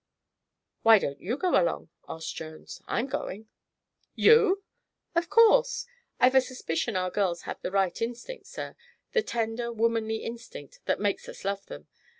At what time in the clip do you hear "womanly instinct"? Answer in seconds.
9.71-10.79